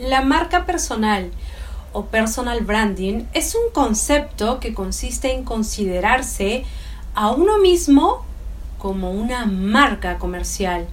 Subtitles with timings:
[0.00, 1.30] La marca personal
[1.92, 6.64] o personal branding es un concepto que consiste en considerarse
[7.14, 8.24] a uno mismo
[8.78, 10.88] como una marca comercial,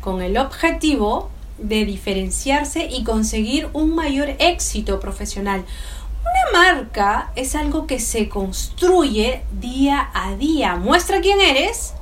[0.00, 5.64] con el objetivo de diferenciarse y conseguir un mayor éxito profesional.
[6.22, 11.94] Una marca es algo que se construye día a día, muestra quién eres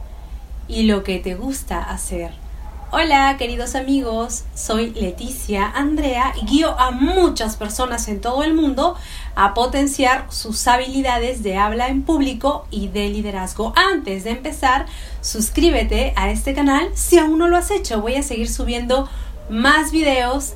[0.66, 2.47] y lo que te gusta hacer.
[2.90, 8.96] Hola queridos amigos, soy Leticia Andrea y guío a muchas personas en todo el mundo
[9.34, 13.74] a potenciar sus habilidades de habla en público y de liderazgo.
[13.76, 14.86] Antes de empezar,
[15.20, 18.00] suscríbete a este canal si aún no lo has hecho.
[18.00, 19.06] Voy a seguir subiendo
[19.50, 20.54] más videos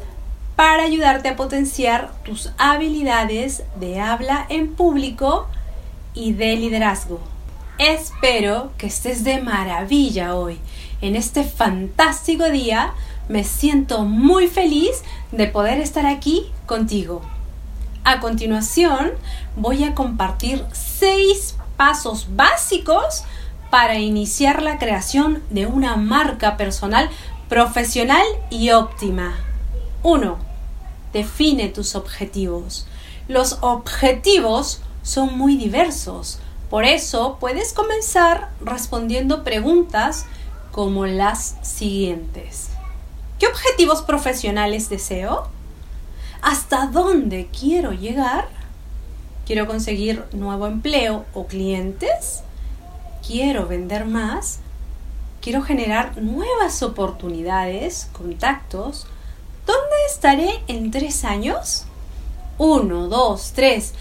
[0.57, 5.49] para ayudarte a potenciar tus habilidades de habla en público
[6.15, 7.32] y de liderazgo.
[7.85, 10.61] Espero que estés de maravilla hoy
[11.01, 12.95] en este fantástico día
[13.29, 17.23] me siento muy feliz de poder estar aquí contigo.
[18.05, 19.11] A continuación
[19.57, 23.25] voy a compartir seis pasos básicos
[23.69, 27.11] para iniciar la creación de una marca personal
[27.49, 29.35] profesional y óptima.
[30.05, 30.39] 1.
[31.13, 32.87] Define tus objetivos.
[33.27, 36.39] Los objetivos son muy diversos,
[36.73, 40.25] por eso puedes comenzar respondiendo preguntas
[40.71, 42.71] como las siguientes.
[43.39, 45.49] ¿Qué objetivos profesionales deseo?
[46.41, 48.49] ¿Hasta dónde quiero llegar?
[49.45, 52.43] ¿Quiero conseguir nuevo empleo o clientes?
[53.27, 54.61] ¿Quiero vender más?
[55.43, 59.07] ¿Quiero generar nuevas oportunidades, contactos?
[59.67, 61.85] ¿Dónde estaré en tres años?
[62.57, 63.93] Uno, dos, tres.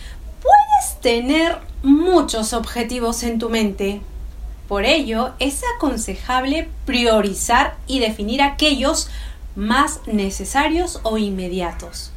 [0.41, 4.01] Puedes tener muchos objetivos en tu mente,
[4.67, 9.09] por ello, es aconsejable priorizar y definir aquellos
[9.55, 12.11] más necesarios o inmediatos.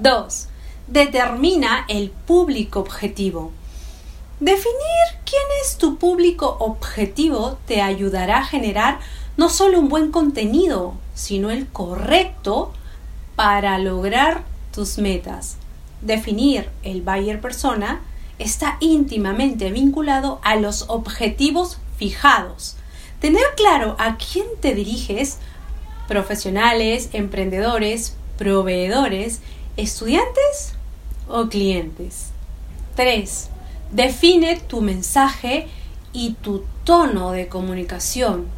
[0.00, 0.48] 2.
[0.88, 3.52] Determina el público objetivo.
[4.40, 4.74] Definir
[5.24, 8.98] quién es tu público objetivo te ayudará a generar
[9.36, 12.72] no solo un buen contenido, sino el correcto
[13.36, 14.42] para lograr
[14.74, 15.56] tus metas.
[16.00, 18.00] Definir el buyer persona
[18.42, 22.76] está íntimamente vinculado a los objetivos fijados.
[23.20, 25.38] Tener claro a quién te diriges,
[26.08, 29.40] profesionales, emprendedores, proveedores,
[29.76, 30.74] estudiantes
[31.28, 32.30] o clientes.
[32.96, 33.48] 3.
[33.92, 35.68] Define tu mensaje
[36.12, 38.48] y tu tono de comunicación.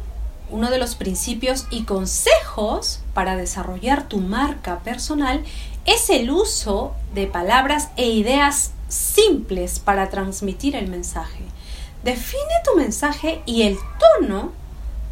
[0.49, 5.43] Uno de los principios y consejos para desarrollar tu marca personal
[5.85, 11.43] es el uso de palabras e ideas simples para transmitir el mensaje.
[12.03, 14.51] Define tu mensaje y el tono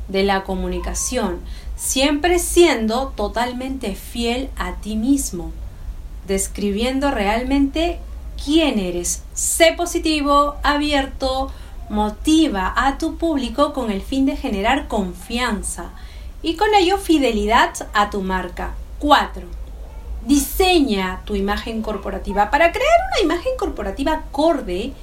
[0.08, 1.40] de la comunicación,
[1.76, 5.52] siempre siendo totalmente fiel a ti mismo,
[6.28, 8.00] describiendo realmente
[8.44, 9.24] quién eres.
[9.34, 11.52] Sé positivo, abierto,
[11.90, 15.92] motiva a tu público con el fin de generar confianza
[16.42, 18.76] y con ello fidelidad a tu marca.
[19.00, 19.63] 4.
[20.26, 22.50] Diseña tu imagen corporativa.
[22.50, 24.94] Para crear una imagen corporativa acorde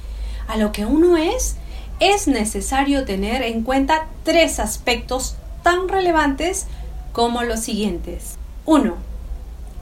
[0.48, 1.56] a lo que uno es,
[2.00, 6.66] es necesario tener en cuenta tres aspectos tan relevantes
[7.12, 8.38] como los siguientes.
[8.64, 8.94] 1.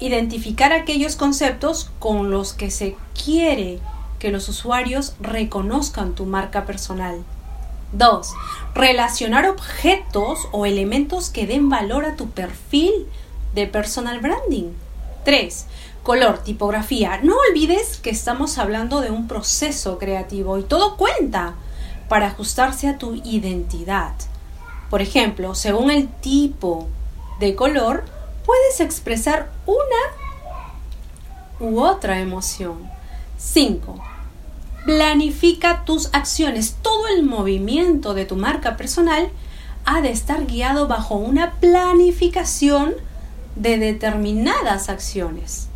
[0.00, 3.78] Identificar aquellos conceptos con los que se quiere
[4.18, 7.22] que los usuarios reconozcan tu marca personal.
[7.92, 8.34] 2.
[8.74, 13.06] Relacionar objetos o elementos que den valor a tu perfil
[13.54, 14.72] de personal branding.
[15.28, 15.66] 3.
[16.04, 17.20] Color, tipografía.
[17.22, 21.52] No olvides que estamos hablando de un proceso creativo y todo cuenta
[22.08, 24.14] para ajustarse a tu identidad.
[24.88, 26.88] Por ejemplo, según el tipo
[27.40, 28.06] de color,
[28.46, 30.06] puedes expresar una
[31.60, 32.90] u otra emoción.
[33.36, 34.02] 5.
[34.86, 36.78] Planifica tus acciones.
[36.80, 39.28] Todo el movimiento de tu marca personal
[39.84, 42.94] ha de estar guiado bajo una planificación
[43.58, 45.68] de determinadas acciones.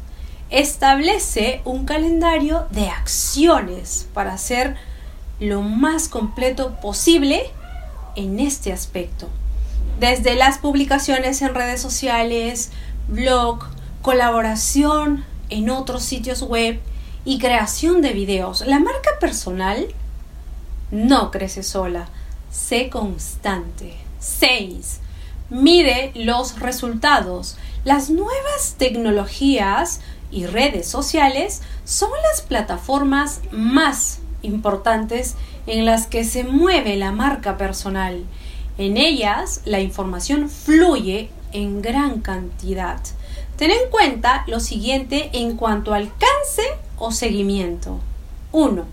[0.50, 4.76] Establece un calendario de acciones para hacer
[5.40, 7.50] lo más completo posible
[8.17, 9.29] en este aspecto.
[9.99, 12.70] Desde las publicaciones en redes sociales,
[13.08, 13.64] blog,
[14.02, 16.81] colaboración en otros sitios web
[17.25, 18.62] y creación de videos.
[18.67, 19.87] La marca personal
[20.90, 22.08] no crece sola,
[22.50, 23.96] sé constante.
[24.20, 25.00] 6.
[25.50, 27.56] Mide los resultados.
[27.84, 30.00] Las nuevas tecnologías
[30.31, 35.34] y redes sociales son las plataformas más importantes
[35.67, 38.25] en las que se mueve la marca personal.
[38.79, 43.00] En ellas la información fluye en gran cantidad.
[43.56, 46.62] Ten en cuenta lo siguiente en cuanto a alcance
[46.99, 47.99] o seguimiento.
[48.52, 48.84] 1.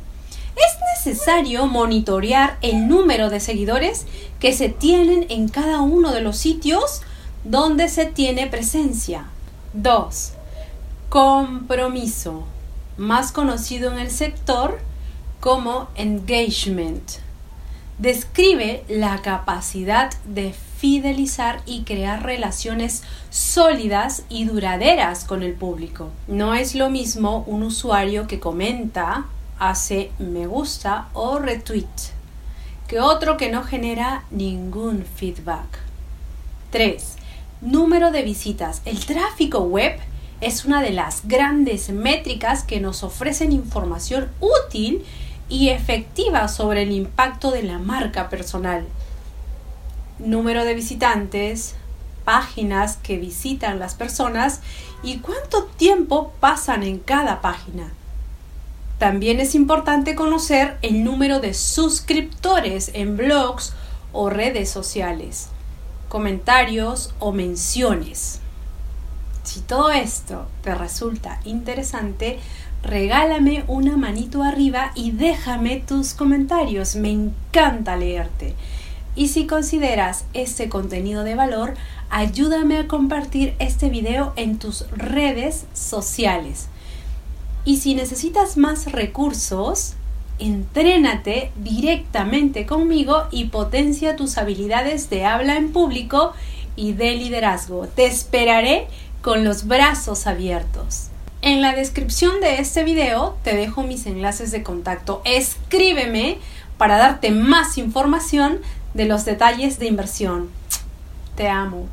[0.55, 4.07] Es necesario monitorear el número de seguidores
[4.39, 7.03] que se tienen en cada uno de los sitios
[7.43, 9.25] donde se tiene presencia.
[9.73, 10.33] 2.
[11.09, 12.45] Compromiso,
[12.97, 14.79] más conocido en el sector
[15.39, 17.11] como engagement.
[17.97, 26.09] Describe la capacidad de fidelizar y crear relaciones sólidas y duraderas con el público.
[26.27, 29.25] No es lo mismo un usuario que comenta,
[29.59, 32.19] hace me gusta o retweet
[32.89, 35.67] que otro que no genera ningún feedback.
[36.71, 37.17] 3.
[37.61, 38.81] Número de visitas.
[38.85, 39.99] El tráfico web
[40.39, 45.03] es una de las grandes métricas que nos ofrecen información útil
[45.49, 48.85] y efectiva sobre el impacto de la marca personal.
[50.19, 51.75] Número de visitantes,
[52.23, 54.61] páginas que visitan las personas
[55.03, 57.91] y cuánto tiempo pasan en cada página.
[58.99, 63.73] También es importante conocer el número de suscriptores en blogs
[64.13, 65.49] o redes sociales,
[66.09, 68.41] comentarios o menciones.
[69.43, 72.39] Si todo esto te resulta interesante,
[72.83, 76.95] regálame una manito arriba y déjame tus comentarios.
[76.95, 78.55] Me encanta leerte.
[79.15, 81.75] Y si consideras este contenido de valor,
[82.09, 86.67] ayúdame a compartir este video en tus redes sociales.
[87.65, 89.95] Y si necesitas más recursos,
[90.39, 96.33] entrénate directamente conmigo y potencia tus habilidades de habla en público
[96.75, 97.87] y de liderazgo.
[97.87, 98.87] Te esperaré
[99.21, 101.09] con los brazos abiertos.
[101.41, 105.21] En la descripción de este video te dejo mis enlaces de contacto.
[105.25, 106.37] Escríbeme
[106.77, 108.59] para darte más información
[108.93, 110.49] de los detalles de inversión.
[111.35, 111.87] Te amo.